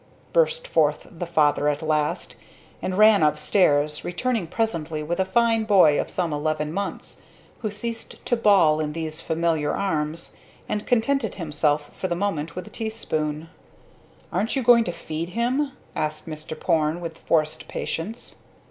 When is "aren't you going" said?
14.33-14.85